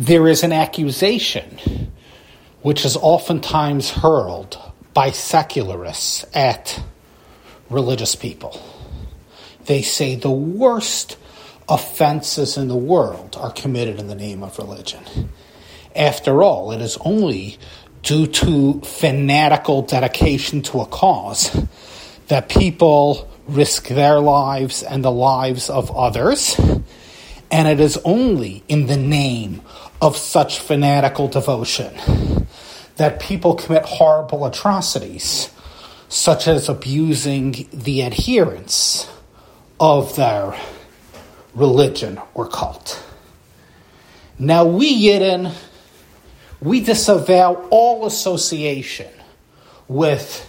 there 0.00 0.26
is 0.28 0.42
an 0.42 0.50
accusation 0.50 1.92
which 2.62 2.86
is 2.86 2.96
oftentimes 2.96 3.90
hurled 3.90 4.58
by 4.94 5.10
secularists 5.10 6.24
at 6.32 6.82
religious 7.68 8.14
people. 8.14 8.58
They 9.66 9.82
say 9.82 10.14
the 10.14 10.30
worst 10.30 11.18
offenses 11.68 12.56
in 12.56 12.68
the 12.68 12.76
world 12.76 13.36
are 13.38 13.52
committed 13.52 13.98
in 13.98 14.08
the 14.08 14.14
name 14.14 14.42
of 14.42 14.58
religion. 14.58 15.04
After 15.94 16.42
all, 16.42 16.72
it 16.72 16.80
is 16.80 16.96
only 17.04 17.58
due 18.02 18.26
to 18.26 18.80
fanatical 18.80 19.82
dedication 19.82 20.62
to 20.62 20.80
a 20.80 20.86
cause 20.86 21.54
that 22.28 22.48
people 22.48 23.30
risk 23.46 23.88
their 23.88 24.18
lives 24.18 24.82
and 24.82 25.04
the 25.04 25.10
lives 25.10 25.68
of 25.68 25.94
others. 25.94 26.58
And 27.50 27.68
it 27.68 27.80
is 27.80 27.98
only 28.04 28.62
in 28.66 28.86
the 28.86 28.96
name 28.96 29.60
of 30.00 30.16
such 30.16 30.60
fanatical 30.60 31.28
devotion 31.28 31.92
that 32.96 33.20
people 33.20 33.54
commit 33.54 33.84
horrible 33.84 34.44
atrocities, 34.44 35.50
such 36.08 36.48
as 36.48 36.68
abusing 36.68 37.68
the 37.72 38.02
adherents 38.02 39.10
of 39.78 40.16
their 40.16 40.54
religion 41.54 42.20
or 42.34 42.46
cult. 42.48 43.02
Now, 44.38 44.64
we 44.64 45.06
Yidden, 45.06 45.54
we 46.60 46.80
disavow 46.80 47.66
all 47.70 48.06
association 48.06 49.10
with 49.88 50.46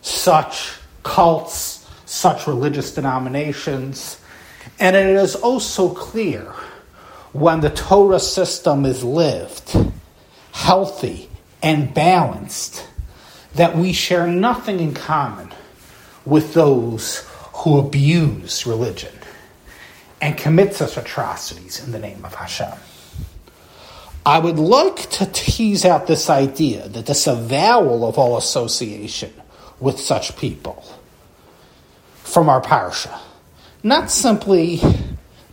such 0.00 0.72
cults, 1.02 1.88
such 2.06 2.46
religious 2.46 2.94
denominations, 2.94 4.20
and 4.78 4.96
it 4.96 5.06
is 5.06 5.36
oh 5.36 5.54
also 5.54 5.88
clear 5.90 6.54
when 7.34 7.60
the 7.60 7.70
Torah 7.70 8.20
system 8.20 8.86
is 8.86 9.02
lived, 9.02 9.76
healthy, 10.52 11.28
and 11.60 11.92
balanced, 11.92 12.86
that 13.56 13.76
we 13.76 13.92
share 13.92 14.28
nothing 14.28 14.78
in 14.78 14.94
common 14.94 15.52
with 16.24 16.54
those 16.54 17.28
who 17.52 17.78
abuse 17.78 18.66
religion 18.66 19.12
and 20.20 20.38
commit 20.38 20.74
such 20.74 20.96
atrocities 20.96 21.84
in 21.84 21.90
the 21.90 21.98
name 21.98 22.24
of 22.24 22.32
Hashem. 22.34 22.78
I 24.24 24.38
would 24.38 24.58
like 24.58 25.10
to 25.10 25.26
tease 25.26 25.84
out 25.84 26.06
this 26.06 26.30
idea 26.30 26.88
that 26.88 27.06
this 27.06 27.26
avowal 27.26 28.08
of 28.08 28.16
all 28.16 28.38
association 28.38 29.32
with 29.80 29.98
such 29.98 30.36
people 30.36 30.84
from 32.22 32.48
our 32.48 32.62
parsha, 32.62 33.18
not 33.82 34.08
simply 34.08 34.80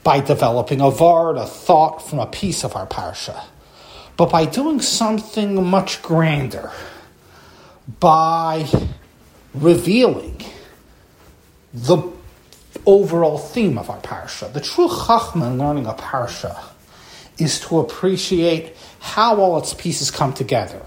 by 0.04 0.20
developing 0.20 0.82
a 0.82 0.90
vard, 0.90 1.38
a 1.38 1.46
thought 1.46 2.00
from 2.08 2.20
a 2.20 2.26
piece 2.26 2.64
of 2.64 2.76
our 2.76 2.88
parsha, 2.88 3.44
but 4.18 4.32
by 4.32 4.46
doing 4.46 4.82
something 4.82 5.64
much 5.64 6.02
grander, 6.02 6.72
by 8.00 8.68
revealing 9.54 10.42
the 11.74 12.02
overall 12.86 13.38
theme 13.38 13.78
of 13.78 13.90
our 13.90 14.00
parsha. 14.00 14.52
The 14.52 14.62
true 14.62 14.88
chachma 14.88 15.48
in 15.48 15.58
learning 15.58 15.86
a 15.86 15.94
parsha 15.94 16.60
is 17.38 17.60
to 17.62 17.80
appreciate 17.80 18.76
how 19.00 19.40
all 19.40 19.58
its 19.58 19.74
pieces 19.74 20.12
come 20.12 20.34
together, 20.34 20.82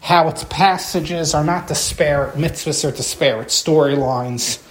how 0.00 0.28
its 0.28 0.44
passages 0.44 1.34
are 1.34 1.44
not 1.44 1.68
disparate 1.68 2.36
mitzvahs 2.36 2.88
or 2.88 2.94
disparate 2.94 3.48
storylines, 3.48 4.62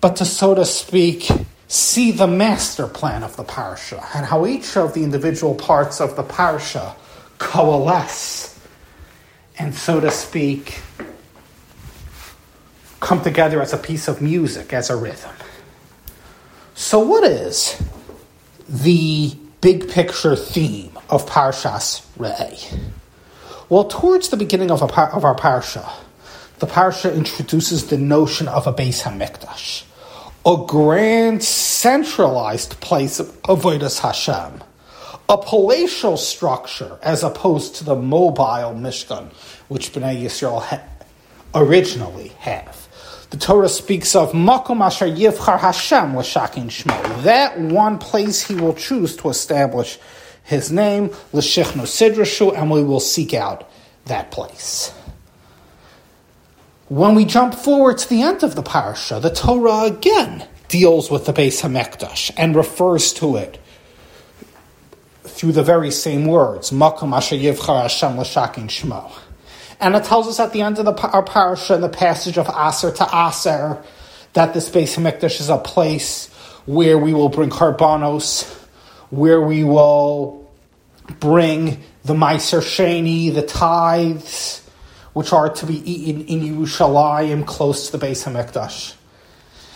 but 0.00 0.16
to, 0.16 0.24
so 0.24 0.54
to 0.54 0.64
speak, 0.64 1.28
see 1.68 2.12
the 2.12 2.26
master 2.26 2.86
plan 2.86 3.22
of 3.22 3.36
the 3.36 3.44
parsha 3.44 4.04
and 4.14 4.26
how 4.26 4.46
each 4.46 4.76
of 4.76 4.94
the 4.94 5.02
individual 5.02 5.54
parts 5.54 6.00
of 6.00 6.14
the 6.16 6.22
parsha 6.22 6.94
coalesce 7.38 8.58
and, 9.58 9.74
so 9.74 10.00
to 10.00 10.10
speak, 10.10 10.80
come 13.00 13.22
together 13.22 13.62
as 13.62 13.72
a 13.72 13.78
piece 13.78 14.08
of 14.08 14.20
music, 14.20 14.72
as 14.72 14.90
a 14.90 14.96
rhythm. 14.96 15.34
So, 16.74 16.98
what 16.98 17.24
is 17.24 17.82
the 18.68 19.34
big 19.60 19.88
picture 19.88 20.36
theme 20.36 20.98
of 21.08 21.26
Parshas 21.26 22.06
Re'eh? 22.18 22.78
Well, 23.68 23.84
towards 23.84 24.28
the 24.28 24.36
beginning 24.36 24.70
of, 24.70 24.80
par- 24.90 25.12
of 25.12 25.24
our 25.24 25.34
Parsha, 25.34 25.90
the 26.58 26.66
Parsha 26.66 27.14
introduces 27.14 27.86
the 27.86 27.96
notion 27.96 28.46
of 28.46 28.66
a 28.66 28.72
Beis 28.72 29.02
HaMikdash 29.02 29.84
a 30.46 30.64
grand 30.64 31.42
centralized 31.42 32.78
place 32.78 33.18
of 33.18 33.26
Avodas 33.42 33.98
Hashem, 33.98 34.62
a 35.28 35.36
palatial 35.38 36.16
structure 36.16 37.00
as 37.02 37.24
opposed 37.24 37.74
to 37.74 37.84
the 37.84 37.96
mobile 37.96 38.72
Mishkan, 38.72 39.32
which 39.66 39.92
Bnei 39.92 40.22
Yisrael 40.22 40.62
ha- 40.62 40.84
originally 41.52 42.28
have. 42.38 42.86
The 43.30 43.38
Torah 43.38 43.68
speaks 43.68 44.14
of 44.14 44.30
Makom 44.30 44.80
Asher 44.86 45.06
Yivchar 45.06 45.58
Hashem 45.58 46.16
l'shakin 46.16 46.66
Shmo, 46.66 47.22
that 47.24 47.58
one 47.58 47.98
place 47.98 48.46
He 48.46 48.54
will 48.54 48.74
choose 48.74 49.16
to 49.16 49.30
establish 49.30 49.98
His 50.44 50.70
name, 50.70 51.10
l'shichnu 51.32 51.82
sidrashu, 51.82 52.56
and 52.56 52.70
we 52.70 52.84
will 52.84 53.00
seek 53.00 53.34
out 53.34 53.68
that 54.04 54.30
place. 54.30 54.92
When 56.88 57.16
we 57.16 57.24
jump 57.24 57.54
forward 57.54 57.98
to 57.98 58.08
the 58.08 58.22
end 58.22 58.44
of 58.44 58.54
the 58.54 58.62
parasha, 58.62 59.18
the 59.18 59.30
Torah 59.30 59.86
again 59.86 60.46
deals 60.68 61.10
with 61.10 61.26
the 61.26 61.32
Beis 61.32 61.60
Hamikdash 61.62 62.30
and 62.36 62.54
refers 62.54 63.12
to 63.14 63.36
it 63.36 63.58
through 65.24 65.50
the 65.50 65.64
very 65.64 65.90
same 65.90 66.26
words, 66.26 66.70
Makom 66.70 67.12
Asher 67.12 67.34
Yivchar 67.34 67.82
Hashem 67.82 68.16
Shmo. 68.68 69.12
And 69.80 69.96
it 69.96 70.04
tells 70.04 70.28
us 70.28 70.38
at 70.38 70.52
the 70.52 70.62
end 70.62 70.78
of 70.78 70.84
the 70.84 70.94
our 71.08 71.24
parasha, 71.24 71.74
in 71.74 71.80
the 71.80 71.88
passage 71.88 72.38
of 72.38 72.48
Aser 72.48 72.92
to 72.92 73.04
Aser, 73.12 73.82
that 74.34 74.54
this 74.54 74.70
Beis 74.70 74.96
Hamikdash 74.96 75.40
is 75.40 75.48
a 75.48 75.58
place 75.58 76.28
where 76.66 76.98
we 76.98 77.12
will 77.12 77.28
bring 77.28 77.50
karbanos, 77.50 78.48
where 79.10 79.40
we 79.40 79.64
will 79.64 80.48
bring 81.18 81.82
the 82.04 82.14
Meiser 82.14 82.60
Sheni, 82.60 83.34
the 83.34 83.42
tithes, 83.42 84.62
which 85.16 85.32
are 85.32 85.48
to 85.48 85.64
be 85.64 85.78
eaten 85.90 86.26
in 86.26 86.40
Yerushalayim, 86.40 87.46
close 87.46 87.88
to 87.88 87.96
the 87.96 88.06
Beis 88.06 88.30
Hamikdash. 88.30 88.92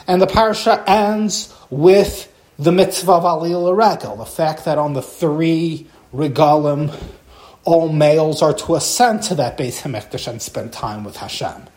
And 0.06 0.20
the 0.20 0.26
parasha 0.26 0.84
ends 0.86 1.50
with 1.70 2.30
the 2.58 2.70
mitzvah 2.70 3.12
of 3.12 3.22
Aliyah 3.22 3.74
Regel, 3.74 4.16
the 4.16 4.26
fact 4.26 4.66
that 4.66 4.76
on 4.76 4.92
the 4.92 5.00
three 5.00 5.86
regalim, 6.12 6.94
all 7.64 7.88
males 7.88 8.42
are 8.42 8.52
to 8.52 8.74
ascend 8.74 9.22
to 9.22 9.34
that 9.36 9.56
Beis 9.56 9.80
Hamikdash 9.80 10.28
and 10.28 10.42
spend 10.42 10.74
time 10.74 11.04
with 11.04 11.16
Hashem. 11.16 11.68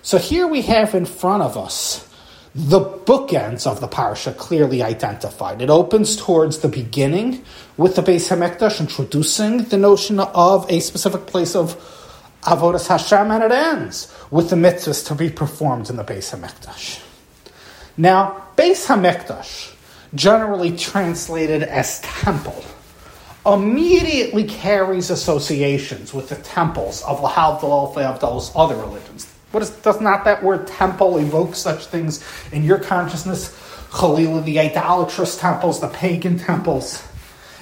So 0.00 0.16
here 0.16 0.46
we 0.46 0.62
have 0.62 0.94
in 0.94 1.04
front 1.04 1.42
of 1.42 1.58
us 1.58 2.08
the 2.54 2.80
bookends 2.80 3.66
of 3.66 3.82
the 3.82 3.88
parasha 3.88 4.32
clearly 4.32 4.82
identified. 4.82 5.60
It 5.60 5.68
opens 5.68 6.16
towards 6.16 6.60
the 6.60 6.68
beginning 6.68 7.44
with 7.76 7.94
the 7.94 8.02
Beis 8.02 8.34
Hamikdash, 8.34 8.80
introducing 8.80 9.64
the 9.64 9.76
notion 9.76 10.18
of 10.18 10.64
a 10.70 10.80
specific 10.80 11.26
place 11.26 11.54
of 11.54 11.76
Avodas 12.42 12.88
Hashem, 12.88 13.30
and 13.30 13.44
it 13.44 13.52
ends 13.52 14.12
with 14.30 14.50
the 14.50 14.56
mitzvahs 14.56 15.06
to 15.06 15.14
be 15.14 15.30
performed 15.30 15.88
in 15.90 15.96
the 15.96 16.04
Beis 16.04 16.36
Hamikdash. 16.36 17.00
Now, 17.96 18.44
Beis 18.56 18.86
Hamikdash, 18.86 19.74
generally 20.14 20.76
translated 20.76 21.62
as 21.62 22.00
temple, 22.00 22.64
immediately 23.46 24.44
carries 24.44 25.10
associations 25.10 26.12
with 26.12 26.28
the 26.28 26.36
temples 26.36 27.02
of 27.02 27.20
Lahavdal 27.20 27.96
of 27.96 28.20
those 28.20 28.52
other 28.54 28.76
religions. 28.76 29.26
What 29.52 29.62
is, 29.62 29.70
does 29.70 30.00
not 30.00 30.24
that 30.24 30.42
word 30.42 30.66
temple 30.66 31.18
evoke 31.18 31.54
such 31.54 31.86
things 31.86 32.24
in 32.52 32.64
your 32.64 32.78
consciousness? 32.78 33.50
Khalila, 33.90 34.44
the 34.44 34.58
idolatrous 34.58 35.36
temples, 35.36 35.80
the 35.80 35.88
pagan 35.88 36.38
temples. 36.38 37.02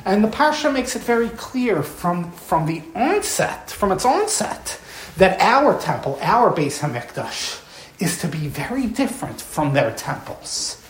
And 0.05 0.25
the 0.25 0.29
Parsha 0.29 0.73
makes 0.73 0.97
it 0.97 1.03
very 1.03 1.29
clear 1.31 1.83
from, 1.83 2.33
from 2.33 2.67
the 2.67 2.83
onset, 2.95 3.71
from 3.71 3.93
its 3.93 4.05
onset, 4.05 4.81
that 5.17 5.41
our 5.41 5.79
temple, 5.81 6.19
our 6.23 6.53
Beis 6.53 6.81
Hamikdash, 6.81 7.61
is 8.01 8.19
to 8.21 8.29
be 8.29 8.49
very 8.49 8.87
different 8.87 9.41
from 9.41 9.75
their 9.75 9.93
temples. 9.93 10.83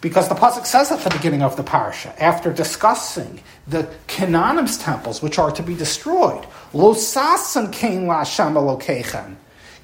Because 0.00 0.28
the 0.28 0.34
Pasuk 0.34 0.66
says 0.66 0.92
at 0.92 1.00
the 1.00 1.10
beginning 1.10 1.42
of 1.42 1.56
the 1.56 1.64
Parsha, 1.64 2.14
after 2.20 2.52
discussing 2.52 3.40
the 3.66 3.88
Canaanim's 4.06 4.76
temples, 4.76 5.22
which 5.22 5.38
are 5.38 5.50
to 5.50 5.62
be 5.62 5.74
destroyed, 5.74 6.46
Lo 6.74 6.92
sasan 6.92 7.72
kein 7.72 8.06
la 8.06 8.18
Hashem 8.18 8.52
Elokechem, 8.52 9.36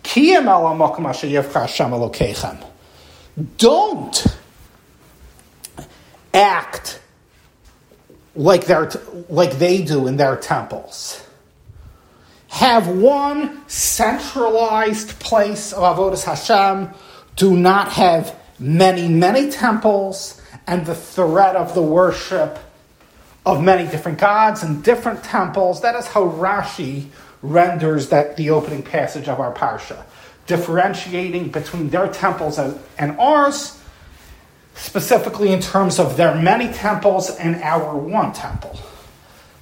kiyem 0.05 0.45
ala 0.45 0.77
mokum 0.77 1.09
asher 1.09 1.27
yivcha 1.27 1.63
Hashem 1.63 1.91
Elokechem. 1.91 2.63
Don't 3.57 4.27
act 6.35 7.01
like, 8.35 8.67
their, 8.67 8.91
like 9.29 9.59
they 9.59 9.83
do 9.83 10.07
in 10.07 10.17
their 10.17 10.37
temples. 10.37 11.25
Have 12.49 12.89
one 12.89 13.69
centralized 13.69 15.19
place 15.21 15.73
of 15.73 15.83
Avodas 15.83 16.25
Hashem. 16.25 16.93
Do 17.37 17.57
not 17.57 17.93
have 17.93 18.37
many, 18.59 19.09
many 19.09 19.51
temples 19.51 20.41
and 20.67 20.85
the 20.85 20.95
threat 20.95 21.57
of 21.57 21.75
the 21.75 21.83
worship 21.83 22.59
of 23.47 23.63
many 23.63 23.91
different 23.91 24.19
gods 24.19 24.63
and 24.63 24.85
different 24.85 25.25
temples. 25.25 25.81
That 25.81 25.95
is 25.95 26.07
how 26.07 26.25
Rashi 26.25 27.07
renders 27.43 28.09
that 28.11 28.37
the 28.37 28.51
opening 28.51 28.83
passage 28.83 29.29
of 29.29 29.41
our 29.41 29.53
parsha, 29.55 30.03
differentiating 30.47 31.49
between 31.49 31.89
their 31.89 32.09
temples 32.09 32.59
and 32.59 33.19
ours, 33.19 33.80
specifically 34.75 35.53
in 35.53 35.61
terms 35.61 35.99
of 35.99 36.17
their 36.17 36.35
many 36.35 36.73
temples 36.73 37.31
and 37.31 37.57
our 37.57 37.97
one 37.97 38.33
temple. 38.33 38.79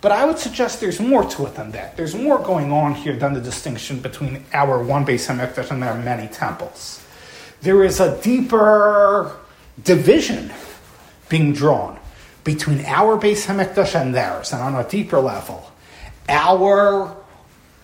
But 0.01 0.13
I 0.13 0.25
would 0.25 0.39
suggest 0.39 0.81
there's 0.81 1.01
more 1.01 1.25
to 1.25 1.47
it 1.47 1.55
than 1.55 1.73
that. 1.73 1.97
There's 1.97 2.15
more 2.15 2.39
going 2.39 2.71
on 2.71 2.95
here 2.95 3.17
than 3.17 3.35
the 3.35 3.41
distinction 3.41 3.99
between 3.99 4.45
our 4.53 4.83
one 4.83 5.05
Beis 5.05 5.27
Hamikdash 5.27 5.71
and 5.71 5.83
their 5.83 5.95
many 5.95 6.29
temples. 6.29 7.03
There 7.63 7.83
is 7.83 7.99
a 7.99 8.21
deeper 8.23 9.37
division 9.83 10.53
being 11.29 11.53
drawn 11.53 11.99
between 12.45 12.85
our 12.87 13.19
Beis 13.19 13.47
Hamikdash 13.47 14.01
and 14.01 14.15
theirs, 14.15 14.53
and 14.53 14.63
on 14.63 14.77
a 14.77 14.89
deeper 14.89 15.19
level, 15.19 15.71
our 16.29 17.17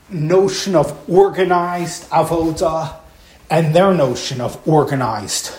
notion 0.08 0.76
of 0.76 1.10
organized 1.10 2.08
avoda 2.10 2.96
and 3.50 3.74
their 3.74 3.92
notion 3.92 4.40
of 4.40 4.66
organized 4.68 5.52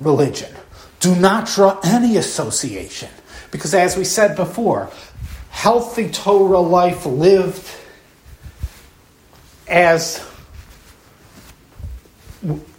religion. 0.00 0.54
Do 1.00 1.14
not 1.14 1.46
draw 1.46 1.78
any 1.84 2.16
association. 2.16 3.10
Because 3.50 3.74
as 3.74 3.96
we 3.96 4.04
said 4.04 4.36
before, 4.36 4.90
healthy 5.50 6.10
Torah 6.10 6.60
life 6.60 7.06
lived 7.06 7.66
as 9.66 10.24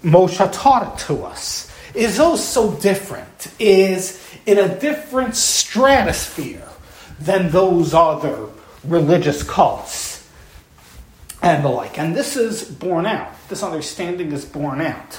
Moshe 0.04 0.52
taught 0.54 0.94
it 0.94 1.06
to 1.06 1.24
us 1.24 1.72
is 1.94 2.20
also 2.20 2.74
different, 2.80 3.52
is 3.60 4.24
in 4.46 4.58
a 4.58 4.80
different 4.80 5.36
stratosphere 5.36 6.68
than 7.20 7.52
those 7.52 7.94
other 7.94 8.48
religious 8.84 9.44
cults 9.44 10.28
and 11.42 11.64
the 11.64 11.70
like. 11.70 12.00
And 12.00 12.16
this 12.16 12.38
is 12.38 12.64
borne 12.64 13.06
out, 13.06 13.34
this 13.50 13.64
understanding 13.64 14.32
is 14.32 14.46
borne 14.46 14.82
out 14.82 15.14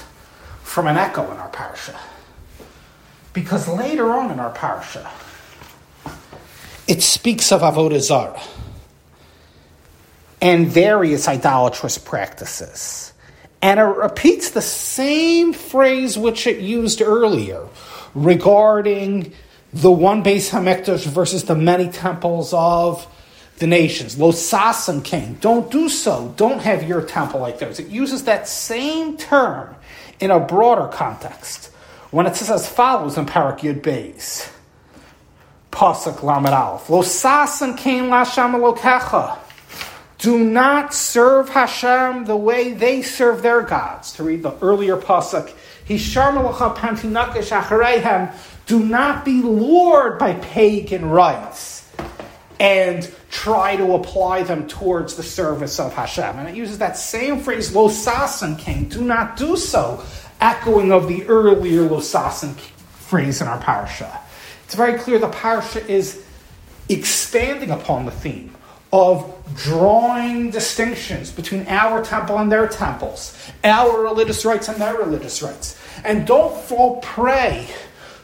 from 0.63 0.87
an 0.87 0.97
echo 0.97 1.29
in 1.31 1.37
our 1.37 1.49
parsha. 1.49 1.95
Because 3.33 3.67
later 3.67 4.11
on 4.11 4.31
in 4.31 4.39
our 4.39 4.53
parsha, 4.53 5.09
it 6.87 7.01
speaks 7.01 7.51
of 7.51 7.61
Avodah 7.61 7.99
Zarah 8.01 8.41
and 10.41 10.67
various 10.67 11.27
idolatrous 11.27 11.97
practices. 11.97 13.13
And 13.61 13.79
it 13.79 13.83
repeats 13.83 14.49
the 14.51 14.61
same 14.61 15.53
phrase 15.53 16.17
which 16.17 16.47
it 16.47 16.59
used 16.59 17.01
earlier 17.01 17.67
regarding 18.15 19.33
the 19.71 19.91
one 19.91 20.23
Beis 20.23 20.49
Hamikdash 20.49 21.05
versus 21.05 21.45
the 21.45 21.55
many 21.55 21.87
temples 21.89 22.53
of 22.53 23.07
the 23.59 23.67
nations. 23.67 24.17
Lo 24.17 24.31
sasan 24.31 25.03
kein. 25.03 25.35
Don't 25.39 25.71
do 25.71 25.87
so. 25.87 26.33
Don't 26.35 26.59
have 26.59 26.83
your 26.83 27.03
temple 27.03 27.39
like 27.39 27.59
theirs. 27.59 27.79
It 27.79 27.87
uses 27.87 28.25
that 28.25 28.47
same 28.47 29.15
term 29.15 29.75
in 30.19 30.31
a 30.31 30.39
broader 30.39 30.87
context 30.87 31.70
when 32.11 32.27
it 32.27 32.35
says 32.35 32.49
as 32.49 32.69
follows 32.69 33.17
in 33.17 33.25
Parak 33.25 33.59
Yud 33.59 33.81
Beis. 33.81 34.51
Pasuk 35.71 36.21
Lamed 36.21 36.49
Aleph. 36.49 36.89
Lo 36.89 37.01
sasan 37.01 37.77
kein 37.77 38.09
lasham 38.09 38.53
lokecha. 38.59 39.39
Do 40.17 40.37
not 40.43 40.93
serve 40.93 41.49
Hashem 41.49 42.25
the 42.25 42.35
way 42.35 42.73
they 42.73 43.01
serve 43.01 43.41
their 43.41 43.61
gods. 43.63 44.11
To 44.13 44.23
read 44.23 44.43
the 44.43 44.55
earlier 44.61 44.95
pasuk, 44.95 45.51
do 48.67 48.79
not 48.79 49.25
be 49.25 49.41
lured 49.41 50.19
by 50.19 50.33
pagan 50.35 51.09
rites 51.09 51.89
and 52.59 53.11
try 53.31 53.75
to 53.75 53.95
apply 53.95 54.43
them 54.43 54.67
towards 54.67 55.15
the 55.15 55.23
service 55.23 55.79
of 55.79 55.93
Hashem. 55.93 56.37
And 56.37 56.47
it 56.47 56.53
uses 56.53 56.77
that 56.77 56.97
same 56.97 57.39
phrase, 57.39 57.71
Losasan 57.71 58.59
kein, 58.59 58.89
do 58.89 59.01
not 59.01 59.37
do 59.37 59.57
so, 59.57 60.03
echoing 60.41 60.91
of 60.91 61.07
the 61.07 61.25
earlier 61.27 61.87
Losasan 61.87 62.55
phrase 62.55 63.41
in 63.41 63.47
our 63.47 63.59
parsha. 63.61 64.19
It's 64.65 64.75
very 64.75 64.97
clear 64.99 65.19
the 65.19 65.29
parsha 65.29 65.87
is 65.87 66.25
expanding 66.89 67.71
upon 67.71 68.05
the 68.05 68.11
theme 68.11 68.55
of 68.91 69.33
drawing 69.55 70.49
distinctions 70.49 71.31
between 71.31 71.65
our 71.67 72.03
temple 72.03 72.37
and 72.37 72.51
their 72.51 72.67
temples, 72.67 73.37
our 73.63 74.01
religious 74.01 74.43
rites 74.43 74.67
and 74.67 74.81
their 74.81 74.95
religious 74.95 75.41
rites. 75.41 75.79
And 76.03 76.27
don't 76.27 76.55
fall 76.63 76.97
prey 77.01 77.67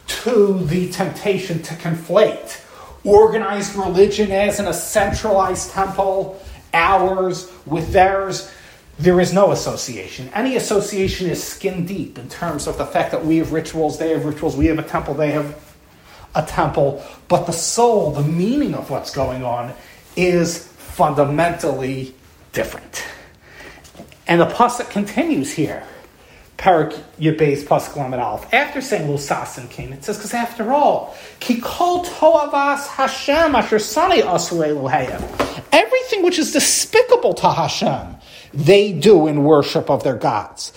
to 0.08 0.60
the 0.66 0.90
temptation 0.90 1.62
to 1.64 1.74
conflate 1.75 2.64
organized 3.04 3.75
religion 3.75 4.31
as 4.31 4.60
in 4.60 4.68
a 4.68 4.74
centralized 4.74 5.72
temple, 5.72 6.42
ours 6.74 7.52
with 7.66 7.92
theirs. 7.94 8.52
There 9.00 9.20
is 9.20 9.32
no 9.32 9.52
association. 9.52 10.30
Any 10.34 10.56
association 10.56 11.30
is 11.30 11.44
skin 11.44 11.86
deep 11.86 12.18
in 12.18 12.30
terms 12.30 12.66
of 12.66 12.78
the 12.78 12.86
fact 12.86 13.12
that 13.12 13.26
we 13.26 13.38
have 13.38 13.52
rituals, 13.52 14.00
they 14.00 14.10
have 14.10 14.26
rituals, 14.26 14.58
we 14.58 14.66
have 14.68 14.80
a 14.80 14.84
temple, 14.84 15.14
they 15.14 15.32
have 15.32 15.56
a 16.34 16.44
temple. 16.44 17.04
But 17.28 17.46
the 17.46 17.52
soul, 17.52 18.12
the 18.12 18.24
meaning 18.24 18.74
of 18.74 18.90
what's 18.90 19.14
going 19.14 19.44
on, 19.44 19.74
is 20.16 20.68
fundamentally 20.68 22.16
different. 22.54 23.06
And 24.28 24.42
the 24.42 24.48
pasuk 24.48 24.90
continues 24.90 25.54
here. 25.54 25.84
Parak 26.58 27.00
Yibes 27.20 27.64
Pasuk 27.64 27.96
Lamed 27.96 28.16
Aleph. 28.16 28.52
After 28.52 28.82
saying 28.82 29.08
Lusasin 29.08 29.70
came, 29.70 29.94
it 29.94 30.04
says, 30.04 30.18
because 30.18 30.34
after 30.34 30.74
all, 30.74 31.16
Kikol 31.40 32.04
Toavas 32.06 32.88
Hashem 32.88 33.54
Asher 33.54 33.78
Sani 33.78 34.22
Asu 34.22 34.58
Everything 35.72 36.24
which 36.24 36.40
is 36.40 36.52
despicable 36.52 37.36
to 37.36 37.52
Hashem, 37.52 38.17
they 38.54 38.92
do 38.94 39.28
in 39.28 39.44
worship 39.44 39.90
of 39.90 40.04
their 40.04 40.16
gods. 40.16 40.74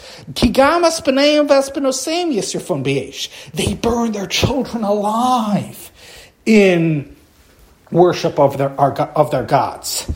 They 3.55 3.75
burn 3.75 4.13
their 4.13 4.27
children 4.27 4.85
alive 4.85 5.93
in 6.47 7.17
worship 7.91 8.39
of 8.39 8.59
their, 8.59 8.71
of 8.71 9.31
their 9.31 9.45
gods. 9.45 10.11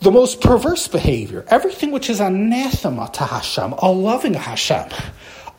The 0.00 0.10
most 0.10 0.40
perverse 0.40 0.86
behavior, 0.86 1.44
everything 1.48 1.90
which 1.90 2.08
is 2.08 2.20
anathema 2.20 3.10
to 3.14 3.24
Hashem, 3.24 3.72
a 3.72 3.90
loving 3.90 4.34
Hashem. 4.34 4.88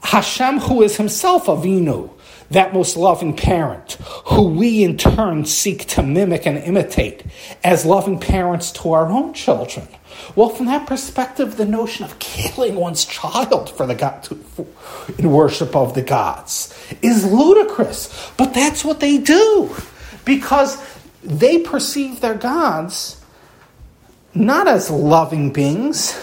Hashem, 0.02 0.60
who 0.60 0.82
is 0.82 0.96
himself 0.96 1.48
a 1.50 1.52
Avinu, 1.52 2.10
that 2.52 2.74
most 2.74 2.98
loving 2.98 3.36
parent, 3.36 3.94
who 4.26 4.44
we 4.44 4.84
in 4.84 4.98
turn 4.98 5.46
seek 5.46 5.86
to 5.88 6.04
mimic 6.04 6.46
and 6.46 6.58
imitate 6.58 7.24
as 7.64 7.86
loving 7.86 8.20
parents 8.20 8.72
to 8.72 8.92
our 8.92 9.08
own 9.08 9.34
children. 9.34 9.88
Well, 10.36 10.50
from 10.50 10.66
that 10.66 10.88
perspective, 10.88 11.58
the 11.58 11.66
notion 11.66 12.06
of 12.06 12.20
killing 12.20 12.76
one's 12.76 13.06
child 13.06 13.70
for 13.70 13.86
the 13.86 13.96
God, 13.96 14.28
in 15.18 15.32
worship 15.32 15.76
of 15.76 15.94
the 15.94 16.02
gods 16.02 16.76
is 17.02 17.26
ludicrous. 17.26 18.32
But 18.38 18.54
that's 18.54 18.84
what 18.84 19.00
they 19.00 19.18
do 19.18 19.76
because 20.26 20.84
they 21.24 21.60
perceive 21.60 22.22
their 22.22 22.36
gods 22.36 23.20
not 24.34 24.68
as 24.68 24.90
loving 24.90 25.52
beings, 25.52 26.20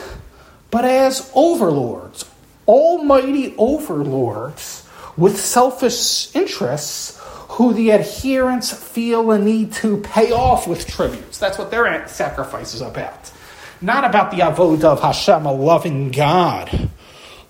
but 0.70 0.84
as 0.84 1.30
overlords, 1.34 2.24
almighty 2.66 3.54
overlords 3.58 4.85
with 5.16 5.38
selfish 5.38 6.35
interests 6.35 7.20
who 7.50 7.73
the 7.73 7.92
adherents 7.92 8.73
feel 8.73 9.30
a 9.30 9.38
need 9.38 9.73
to 9.73 9.99
pay 9.99 10.30
off 10.32 10.66
with 10.66 10.87
tributes. 10.87 11.38
That's 11.38 11.58
what 11.58 11.70
their 11.70 12.06
sacrifice 12.08 12.75
is 12.75 12.82
about. 12.82 13.32
Not 13.80 14.04
about 14.04 14.30
the 14.30 14.38
avodah 14.38 14.85
of 14.85 15.00
Hashem, 15.00 15.46
a 15.46 15.52
loving 15.52 16.11
God 16.11 16.90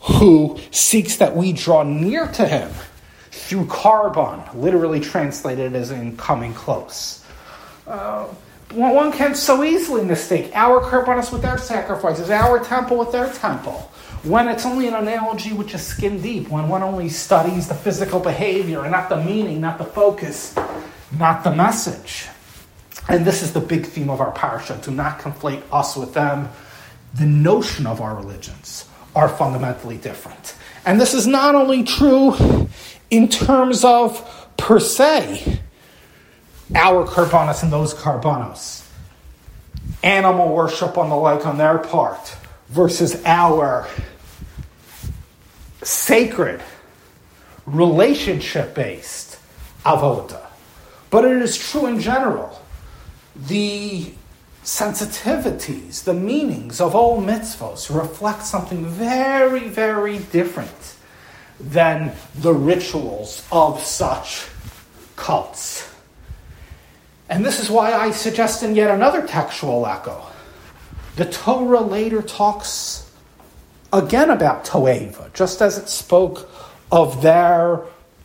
who 0.01 0.59
seeks 0.71 1.17
that 1.17 1.35
we 1.35 1.53
draw 1.53 1.83
near 1.83 2.29
to 2.29 2.47
him 2.47 2.71
through 3.31 3.67
korban, 3.67 4.55
literally 4.55 5.01
translated 5.01 5.75
as 5.75 5.91
in 5.91 6.17
coming 6.17 6.55
close. 6.55 7.25
Uh, 7.87 8.27
one 8.73 9.13
can 9.13 9.35
so 9.35 9.63
easily 9.63 10.05
mistake 10.05 10.51
our 10.55 10.81
korbanos 10.81 11.33
with 11.33 11.43
their 11.43 11.59
sacrifices, 11.59 12.31
our 12.31 12.63
temple 12.63 12.99
with 12.99 13.13
their 13.13 13.33
temple, 13.33 13.91
when 14.27 14.49
it's 14.49 14.67
only 14.67 14.89
an 14.89 14.95
analogy 14.95 15.53
which 15.53 15.73
is 15.73 15.87
skin 15.87 16.21
deep, 16.21 16.49
when 16.49 16.69
one 16.69 16.83
only 16.83 17.09
studies 17.09 17.69
the 17.69 17.75
physical 17.75 18.19
behavior 18.19 18.83
and 18.83 18.91
not 18.91 19.09
the 19.09 19.17
meaning, 19.17 19.61
not 19.61 19.79
the 19.79 19.85
focus, 19.85 20.55
not 21.17 21.45
the 21.45 21.55
message. 21.55 22.27
And 23.09 23.25
this 23.25 23.43
is 23.43 23.53
the 23.53 23.61
big 23.61 23.87
theme 23.87 24.11
of 24.11 24.21
our 24.21 24.33
parsha 24.33 24.83
do 24.85 24.91
not 24.91 25.21
conflate 25.21 25.63
us 25.71 25.97
with 25.97 26.13
them. 26.13 26.49
The 27.15 27.25
notion 27.25 27.87
of 27.87 28.01
our 28.01 28.17
religions 28.17 28.89
are 29.15 29.29
fundamentally 29.29 29.97
different. 29.97 30.57
And 30.85 31.01
this 31.01 31.15
is 31.15 31.29
not 31.29 31.55
only 31.55 31.85
true 31.85 32.69
in 33.11 33.29
terms 33.29 33.85
of 33.85 34.49
per 34.57 34.81
se, 34.81 35.61
our 36.75 37.07
korbanos 37.07 37.63
and 37.63 37.73
those 37.73 37.95
korbanos. 37.95 38.85
Animal 40.03 40.53
worship 40.53 40.99
on 40.99 41.11
the 41.11 41.17
like 41.17 41.47
on 41.47 41.59
their 41.59 41.79
part 41.79 42.37
versus 42.69 43.23
our 43.25 43.89
sacred, 45.87 46.61
relationship 47.65 48.75
based 48.75 49.39
avoda. 49.85 50.43
but 51.11 51.25
it 51.25 51.41
is 51.41 51.57
true 51.57 51.87
in 51.87 52.01
general. 52.01 52.61
The 53.37 54.13
sensitivities, 54.65 56.03
the 56.03 56.15
meanings 56.15 56.81
of 56.81 56.97
all 56.97 57.23
mitzvos 57.23 57.95
reflect 57.95 58.43
something 58.45 58.85
very, 58.85 59.69
very 59.69 60.19
different 60.19 60.97
than 61.61 62.13
the 62.35 62.53
rituals 62.53 63.47
of 63.53 63.81
such 63.81 64.47
cults. 65.15 65.89
And 67.29 67.45
this 67.45 67.61
is 67.61 67.71
why 67.71 67.93
I 67.93 68.11
suggest 68.11 68.65
in 68.65 68.75
yet 68.75 68.91
another 68.91 69.25
textual 69.25 69.87
echo. 69.87 70.27
The 71.15 71.27
Torah 71.27 71.81
later 71.81 72.23
talks 72.23 73.06
again 73.97 74.31
about 74.31 74.65
Toeva, 74.65 75.33
just 75.33 75.61
as 75.63 75.79
it 75.79 75.89
spoke 75.89 76.49
of 76.93 77.23
their 77.23 77.83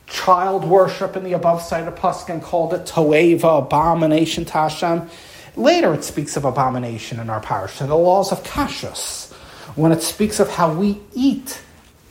child 0.08 0.66
worship 0.66 1.16
in 1.16 1.24
the 1.24 1.34
above 1.34 1.62
cited 1.62 1.96
Pasuk 1.96 2.30
and 2.30 2.42
called 2.42 2.74
it 2.74 2.86
Toeva, 2.86 3.60
abomination 3.60 4.46
to 4.46 4.54
Hashem. 4.54 5.10
Later 5.56 5.94
it 5.94 6.04
speaks 6.04 6.38
of 6.38 6.46
abomination 6.46 7.20
in 7.20 7.30
our 7.30 7.42
parsha, 7.42 7.88
the 7.88 7.96
laws 7.96 8.32
of 8.32 8.44
Kashrus, 8.44 9.32
when 9.76 9.92
it 9.92 10.02
speaks 10.02 10.40
of 10.40 10.50
how 10.50 10.74
we 10.74 11.00
eat 11.14 11.62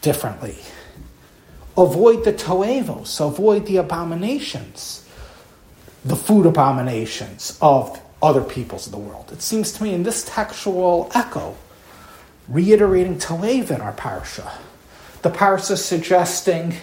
differently. 0.01 0.57
Avoid 1.77 2.25
the 2.25 2.33
toevos, 2.33 3.25
avoid 3.25 3.67
the 3.67 3.77
abominations, 3.77 5.07
the 6.05 6.17
food 6.17 6.47
abominations 6.47 7.59
of 7.63 8.01
other 8.23 8.43
peoples 8.43 8.87
of 8.87 8.93
the 8.93 8.99
world. 8.99 9.31
It 9.33 9.41
seems 9.41 9.73
to 9.73 9.83
me 9.83 9.95
in 9.95 10.03
this 10.03 10.25
textual 10.25 11.11
echo, 11.15 11.57
reiterating 12.49 13.19
toeva 13.19 13.73
in 13.73 13.81
our 13.81 13.93
parsha. 13.93 14.51
the 15.23 15.31
parasha 15.31 15.77
suggesting 15.77 16.75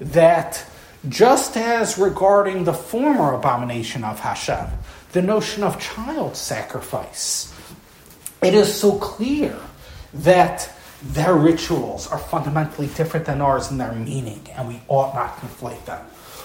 that 0.00 0.64
just 1.08 1.56
as 1.56 1.98
regarding 1.98 2.64
the 2.64 2.72
former 2.72 3.34
abomination 3.34 4.04
of 4.04 4.20
Hashem, 4.20 4.66
the 5.12 5.22
notion 5.22 5.62
of 5.62 5.80
child 5.80 6.36
sacrifice, 6.36 7.52
it 8.42 8.54
is 8.54 8.72
so 8.72 8.98
clear 8.98 9.56
that 10.14 10.70
their 11.02 11.34
rituals 11.34 12.06
are 12.06 12.18
fundamentally 12.18 12.86
different 12.88 13.26
than 13.26 13.40
ours 13.40 13.70
in 13.70 13.78
their 13.78 13.92
meaning, 13.92 14.46
and 14.56 14.68
we 14.68 14.80
ought 14.88 15.14
not 15.14 15.36
conflate 15.38 15.84
them. 15.84 16.04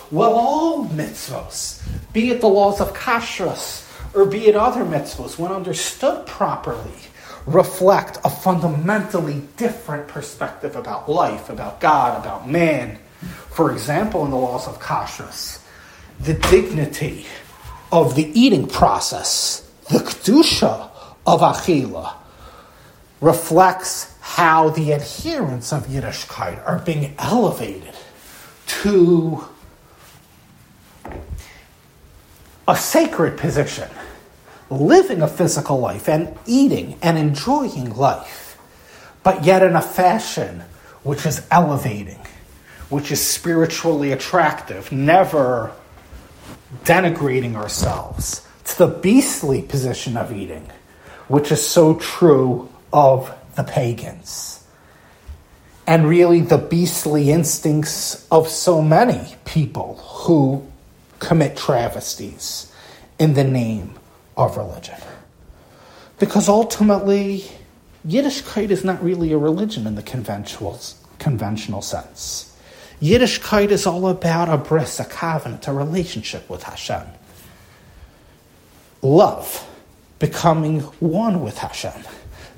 Well, 0.09 0.33
all 0.33 0.85
mitzvos, 0.85 1.81
be 2.13 2.29
it 2.31 2.41
the 2.41 2.47
laws 2.47 2.81
of 2.81 2.93
kashrus 2.93 3.83
or 4.15 4.25
be 4.25 4.47
it 4.47 4.55
other 4.55 4.83
mitzvos, 4.83 5.37
when 5.37 5.51
understood 5.51 6.25
properly, 6.25 6.91
reflect 7.47 8.19
a 8.23 8.29
fundamentally 8.29 9.41
different 9.55 10.07
perspective 10.07 10.75
about 10.75 11.09
life, 11.09 11.49
about 11.49 11.79
God, 11.79 12.21
about 12.23 12.47
man. 12.47 12.99
For 13.49 13.71
example, 13.71 14.25
in 14.25 14.31
the 14.31 14.37
laws 14.37 14.67
of 14.67 14.79
kashrus, 14.79 15.59
the 16.19 16.33
dignity 16.33 17.25
of 17.91 18.15
the 18.15 18.25
eating 18.39 18.67
process, 18.67 19.67
the 19.89 19.99
kedusha 19.99 20.89
of 21.25 21.41
achila, 21.41 22.13
reflects 23.21 24.13
how 24.19 24.69
the 24.69 24.93
adherents 24.93 25.71
of 25.71 25.87
Yiddishkeit 25.87 26.63
are 26.67 26.79
being 26.79 27.15
elevated 27.17 27.95
to 28.67 29.43
a 32.67 32.75
sacred 32.75 33.37
position, 33.37 33.89
living 34.69 35.21
a 35.21 35.27
physical 35.27 35.79
life 35.79 36.09
and 36.09 36.37
eating 36.45 36.97
and 37.01 37.17
enjoying 37.17 37.95
life, 37.95 38.57
but 39.23 39.43
yet 39.43 39.63
in 39.63 39.75
a 39.75 39.81
fashion 39.81 40.63
which 41.03 41.25
is 41.25 41.45
elevating, 41.51 42.19
which 42.89 43.11
is 43.11 43.25
spiritually 43.25 44.11
attractive, 44.11 44.91
never 44.91 45.71
denigrating 46.83 47.55
ourselves 47.55 48.45
to 48.65 48.77
the 48.79 48.87
beastly 48.87 49.61
position 49.61 50.17
of 50.17 50.33
eating, 50.33 50.69
which 51.27 51.51
is 51.51 51.65
so 51.65 51.95
true 51.95 52.69
of 52.91 53.33
the 53.55 53.63
pagans. 53.63 54.63
And 55.85 56.07
really, 56.07 56.41
the 56.41 56.57
beastly 56.57 57.31
instincts 57.31 58.27
of 58.29 58.49
so 58.49 58.81
many 58.81 59.35
people 59.45 59.95
who 59.95 60.67
commit 61.19 61.55
travesties 61.55 62.71
in 63.17 63.33
the 63.33 63.45
name 63.45 63.97
of 64.37 64.55
religion. 64.55 64.95
Because 66.19 66.47
ultimately, 66.47 67.45
Yiddishkeit 68.07 68.69
is 68.69 68.83
not 68.83 69.03
really 69.03 69.33
a 69.33 69.37
religion 69.37 69.85
in 69.85 69.95
the 69.95 70.03
conventional, 70.03 70.79
conventional 71.19 71.81
sense. 71.81 72.55
Yiddishkeit 73.01 73.69
is 73.69 73.85
all 73.85 74.07
about 74.07 74.49
a 74.49 74.57
bris, 74.57 74.99
a 74.99 75.05
covenant, 75.05 75.67
a 75.67 75.73
relationship 75.73 76.49
with 76.49 76.63
Hashem. 76.63 77.03
Love, 79.01 79.67
becoming 80.19 80.79
one 80.99 81.43
with 81.43 81.57
Hashem. 81.57 82.03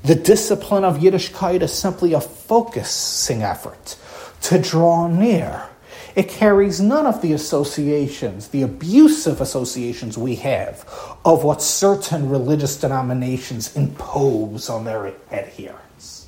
The 0.04 0.16
discipline 0.16 0.86
of 0.86 0.98
Yiddishkeit 0.98 1.62
is 1.62 1.74
simply 1.74 2.14
a 2.14 2.22
focusing 2.22 3.44
effort 3.44 3.98
to 4.44 4.62
draw 4.62 5.08
near. 5.08 5.69
It 6.16 6.30
carries 6.30 6.82
none 6.82 7.06
of 7.06 7.22
the 7.22 7.34
associations, 7.34 8.50
the 8.50 8.64
abusive 8.64 9.42
associations 9.42 10.18
we 10.18 10.36
have 10.36 10.88
of 11.24 11.44
what 11.44 11.62
certain 11.62 12.30
religious 12.30 12.78
denominations 12.78 13.76
impose 13.76 14.70
on 14.70 14.86
their 14.86 15.14
adherents. 15.32 16.28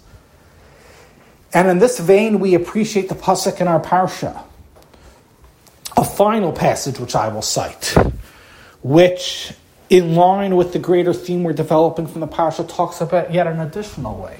And 1.54 1.68
in 1.68 1.80
this 1.80 2.00
vein, 2.00 2.40
we 2.40 2.54
appreciate 2.54 3.10
the 3.10 3.16
pasuk 3.16 3.60
in 3.60 3.68
our 3.68 3.82
parsha. 3.82 4.44
A 5.98 6.06
final 6.06 6.54
passage 6.54 7.00
which 7.00 7.16
I 7.16 7.28
will 7.28 7.42
cite, 7.42 7.94
which 8.82 9.54
in 9.90 10.16
line 10.16 10.56
with 10.56 10.72
the 10.72 10.80
greater 10.80 11.14
theme 11.14 11.44
we're 11.44 11.54
developing 11.54 12.08
from 12.08 12.22
the 12.22 12.28
parsha, 12.28 12.68
talks 12.68 13.02
about 13.02 13.34
yet 13.34 13.48
an 13.48 13.60
additional 13.60 14.18
way 14.22 14.38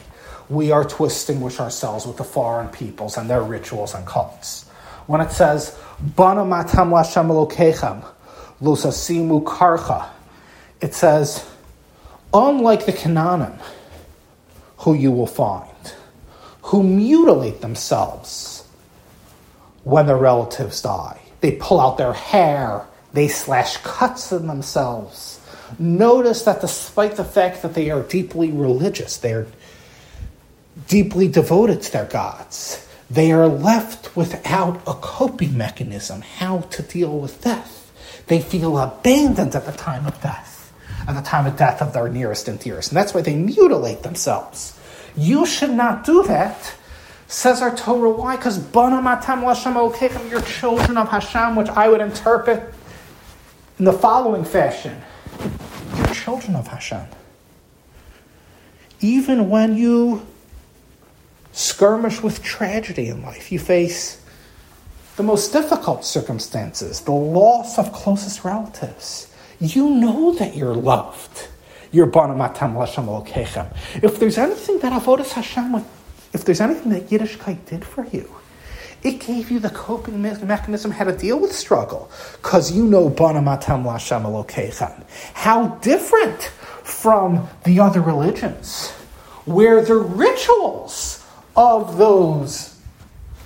we 0.52 0.70
are 0.72 0.84
to 0.84 1.06
extinguish 1.06 1.60
ourselves 1.60 2.06
with 2.06 2.18
the 2.18 2.24
foreign 2.24 2.68
peoples 2.68 3.18
and 3.18 3.30
their 3.30 3.42
rituals 3.42 3.94
and 3.94 4.06
cults. 4.06 4.66
When 5.08 5.22
it 5.22 5.32
says, 5.32 5.78
Bana 6.00 6.46
matam 6.46 6.90
lashem 6.92 7.28
elokechem, 7.28 8.06
losasimu 8.62 9.44
karcha, 9.44 10.08
it 10.80 10.94
says, 10.94 11.46
unlike 12.34 12.86
the 12.86 12.94
Canaanim, 12.94 13.60
who 14.78 14.94
you 14.94 15.12
will 15.12 15.28
find, 15.28 15.68
who 16.64 16.84
mutilate 16.84 17.62
themselves 17.62 18.68
when 19.84 20.08
their 20.08 20.18
relatives 20.18 20.82
die. 20.82 21.20
They 21.42 21.54
pull 21.54 21.80
out 21.80 21.98
their 21.98 22.14
hair, 22.14 22.86
they 23.14 23.28
slash 23.28 23.78
cuts 23.78 24.32
in 24.32 24.48
themselves 24.48 25.42
notice 25.80 26.44
that 26.44 26.62
despite 26.62 27.16
the 27.16 27.24
fact 27.24 27.62
that 27.62 27.74
they 27.74 27.90
are 27.90 28.02
deeply 28.04 28.52
religious, 28.52 29.18
they're 29.18 29.48
deeply 30.88 31.28
devoted 31.28 31.82
to 31.84 31.92
their 31.92 32.06
gods, 32.06 32.88
they 33.12 33.34
are 33.34 33.48
left 33.48 34.16
without 34.16 34.78
a 34.88 34.94
coping 34.94 35.58
mechanism 35.58 36.22
how 36.22 36.60
to 36.60 36.82
deal 36.82 37.20
with 37.20 37.42
death. 37.42 37.92
They 38.28 38.40
feel 38.40 38.78
abandoned 38.78 39.54
at 39.54 39.66
the 39.66 39.74
time 39.74 40.08
of 40.08 40.22
death, 40.22 40.72
at 41.06 41.16
the 41.16 41.22
time 41.22 41.46
of 41.46 41.58
death 41.58 41.82
of 41.82 41.92
their 41.92 42.08
nearest 42.08 42.48
and 42.48 42.58
dearest. 42.58 42.92
And 42.92 42.98
that's 42.98 43.14
why 43.14 43.22
they 43.22 43.36
mutilate 43.36 44.04
themselves. 44.04 44.80
You 45.18 45.46
should 45.46 45.72
not 45.72 46.06
do 46.06 46.24
that. 46.24 46.74
Says 47.28 47.62
our 47.62 47.76
Torah, 47.76 48.12
why? 48.12 48.38
Because 48.38 48.58
Banamatam 48.60 49.44
Lashem 49.44 50.30
you're 50.30 50.42
children 50.42 50.98
of 50.98 51.10
Hashem, 51.10 51.58
which 51.58 51.70
I 51.70 51.90
would 51.90 52.02
interpret 52.02 52.74
in 53.78 53.84
the 53.84 53.94
following 53.94 54.46
fashion 54.46 55.02
you're 55.98 56.14
children 56.14 56.56
of 56.56 56.68
Hashem. 56.68 57.06
Even 59.02 59.50
when 59.50 59.76
you 59.76 60.26
skirmish 61.52 62.22
with 62.22 62.42
tragedy 62.44 63.08
in 63.10 63.22
life, 63.22 63.52
you 63.52 63.60
face 63.60 64.22
the 65.18 65.24
most 65.24 65.52
difficult 65.52 66.06
circumstances, 66.06 67.02
the 67.02 67.12
loss 67.12 67.78
of 67.78 67.92
closest 67.92 68.44
relatives. 68.44 69.28
You 69.60 69.90
know 69.90 70.34
that 70.36 70.56
you're 70.56 70.74
loved. 70.74 71.48
If 71.94 72.14
there's 74.20 74.38
anything 74.38 74.80
that 74.80 74.94
Avodas 74.94 75.32
Hashem, 75.32 75.86
if 76.34 76.46
there's 76.46 76.62
anything 76.62 76.92
that 76.94 77.10
Yiddishkeit 77.10 77.66
did 77.66 77.84
for 77.84 78.06
you, 78.08 78.34
it 79.04 79.20
gave 79.20 79.52
you 79.52 79.60
the 79.60 79.70
coping 79.72 80.22
mechanism 80.22 80.92
how 80.92 81.06
to 81.06 81.16
deal 81.16 81.40
with 81.40 81.52
struggle. 81.52 82.10
Because 82.34 82.72
you 82.72 82.86
know. 82.86 83.10
How 85.34 85.68
different 85.82 86.42
from 86.84 87.48
the 87.64 87.80
other 87.80 88.02
religions, 88.02 88.92
where 89.46 89.84
the 89.84 89.96
rituals 89.96 91.21
of 91.56 91.98
those 91.98 92.80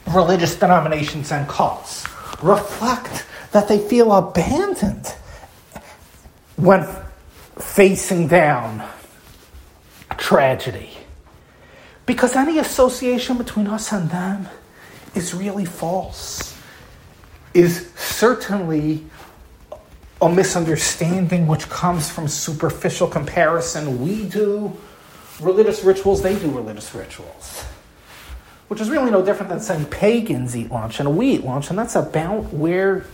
religious 0.07 0.55
denominations 0.55 1.31
and 1.31 1.47
cults 1.47 2.05
reflect 2.41 3.25
that 3.51 3.67
they 3.67 3.79
feel 3.79 4.12
abandoned 4.12 5.07
when 6.57 6.88
facing 7.59 8.27
down 8.27 8.88
tragedy. 10.17 10.89
Because 12.05 12.35
any 12.35 12.59
association 12.59 13.38
between 13.38 13.67
us 13.67 13.91
and 13.91 14.09
them 14.09 14.47
is 15.15 15.33
really 15.33 15.65
false, 15.65 16.55
is 17.53 17.91
certainly 17.95 19.03
a 20.21 20.29
misunderstanding 20.29 21.47
which 21.47 21.67
comes 21.69 22.09
from 22.09 22.27
superficial 22.27 23.07
comparison. 23.07 24.01
We 24.01 24.25
do 24.25 24.75
religious 25.39 25.83
rituals, 25.83 26.21
they 26.21 26.38
do 26.38 26.50
religious 26.51 26.93
rituals. 26.93 27.65
Which 28.67 28.81
is 28.81 28.89
really 28.89 29.12
no 29.12 29.24
different 29.24 29.50
than 29.50 29.60
saying 29.60 29.86
pagans 29.86 30.55
eat 30.55 30.72
lunch 30.72 31.00
and 31.00 31.15
we 31.15 31.31
eat 31.34 31.43
lunch, 31.43 31.69
and 31.69 31.77
that's 31.77 31.95
about 31.95 32.51
where 32.51 33.05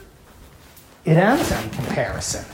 it 1.04 1.18
ends 1.18 1.52
in 1.52 1.70
comparison. 1.72 2.46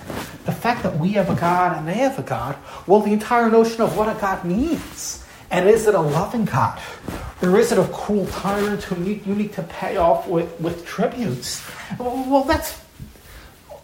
The 0.46 0.52
fact 0.52 0.84
that 0.84 0.98
we 0.98 1.10
have 1.14 1.30
a 1.30 1.36
God 1.36 1.78
and 1.78 1.88
they 1.88 1.96
have 1.96 2.18
a 2.18 2.24
God, 2.24 2.56
well, 2.88 3.02
the 3.02 3.12
entire 3.12 3.50
notion 3.50 3.82
of 3.82 3.98
what 3.98 4.08
a 4.08 4.20
God 4.20 4.46
means. 4.46 5.24
And 5.52 5.70
is 5.70 5.88
it 5.88 5.96
a 5.96 6.02
loving 6.02 6.46
God? 6.46 6.80
Or 7.42 7.58
is 7.58 7.72
it 7.72 7.78
a 7.78 7.88
cruel 7.88 8.26
tyrant 8.28 8.84
who 8.84 9.02
you, 9.04 9.36
need 9.36 9.54
to 9.54 9.64
pay 9.64 9.98
off 9.98 10.28
with, 10.28 10.60
with 10.60 10.86
tributes? 10.86 11.66
Well, 12.00 12.44
that's 12.44 12.82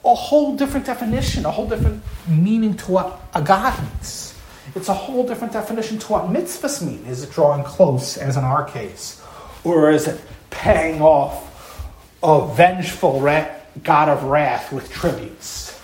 a 0.03 0.15
whole 0.15 0.55
different 0.55 0.86
definition, 0.86 1.46
a 1.46 1.51
whole 1.51 1.67
different 1.67 2.03
meaning 2.27 2.75
to 2.75 2.91
what 2.91 3.22
a 3.34 3.41
God 3.41 3.79
means. 3.82 4.33
It's 4.75 4.89
a 4.89 4.94
whole 4.94 5.25
different 5.25 5.53
definition 5.53 6.00
to 6.00 6.12
what 6.12 6.24
mitzvahs 6.25 6.86
mean. 6.86 7.06
Is 7.06 7.24
it 7.24 7.32
drawing 7.32 7.63
close, 7.63 8.18
as 8.18 8.38
in 8.38 8.44
our 8.44 8.63
case? 8.63 9.22
Or 9.63 9.92
is 9.92 10.08
it 10.08 10.20
paying 10.50 11.01
off 11.01 11.88
a 12.24 12.48
vengeful 12.53 13.20
God 13.22 14.10
of 14.10 14.24
wrath 14.24 14.72
with 14.72 14.92
tributes? 14.92 15.80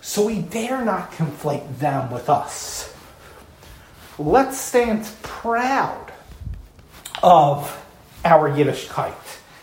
So 0.00 0.26
we 0.26 0.40
dare 0.40 0.84
not 0.84 1.12
conflate 1.12 1.78
them 1.78 2.10
with 2.10 2.28
us. 2.28 2.94
Let's 4.18 4.58
stand 4.58 5.08
proud 5.22 6.12
of 7.22 7.84
our 8.24 8.50
Yiddishkeit 8.50 9.14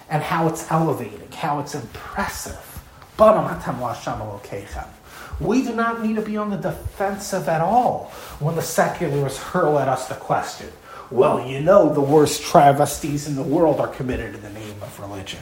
and 0.09 0.23
how 0.23 0.47
it's 0.47 0.71
elevating, 0.71 1.31
how 1.31 1.59
it's 1.59 1.75
impressive. 1.75 2.61
We 5.39 5.63
do 5.63 5.75
not 5.75 6.01
need 6.01 6.15
to 6.15 6.21
be 6.21 6.37
on 6.37 6.49
the 6.49 6.57
defensive 6.57 7.49
at 7.49 7.61
all 7.61 8.11
when 8.39 8.55
the 8.55 8.61
secularists 8.61 9.39
hurl 9.39 9.77
at 9.79 9.87
us 9.87 10.07
the 10.07 10.15
question. 10.15 10.69
Well, 11.11 11.45
you 11.45 11.59
know, 11.59 11.93
the 11.93 12.01
worst 12.01 12.41
travesties 12.43 13.27
in 13.27 13.35
the 13.35 13.43
world 13.43 13.79
are 13.79 13.87
committed 13.87 14.35
in 14.35 14.41
the 14.41 14.49
name 14.49 14.81
of 14.81 14.99
religion. 14.99 15.41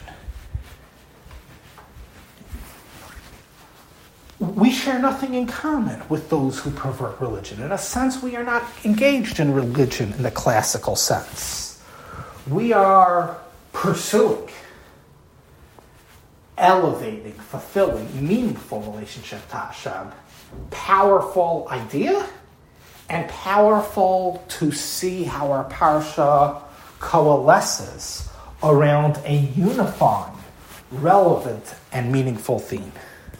We 4.40 4.72
share 4.72 4.98
nothing 4.98 5.34
in 5.34 5.46
common 5.46 6.02
with 6.08 6.28
those 6.28 6.58
who 6.58 6.70
pervert 6.70 7.20
religion. 7.20 7.62
In 7.62 7.72
a 7.72 7.78
sense, 7.78 8.22
we 8.22 8.36
are 8.36 8.44
not 8.44 8.64
engaged 8.84 9.40
in 9.40 9.54
religion 9.54 10.12
in 10.12 10.22
the 10.22 10.30
classical 10.30 10.96
sense. 10.96 11.82
We 12.48 12.72
are 12.72 13.38
pursuing 13.72 14.48
elevating, 16.56 17.32
fulfilling, 17.32 18.26
meaningful 18.26 18.80
relationship 18.82 19.46
to 19.48 19.56
Hashem. 19.56 20.12
Powerful 20.70 21.66
idea 21.70 22.28
and 23.08 23.28
powerful 23.28 24.44
to 24.48 24.72
see 24.72 25.24
how 25.24 25.52
our 25.52 25.68
parsha 25.68 26.62
coalesces 27.00 28.28
around 28.62 29.18
a 29.24 29.36
unifying, 29.56 30.36
relevant, 30.90 31.74
and 31.92 32.10
meaningful 32.10 32.58
theme. 32.58 32.92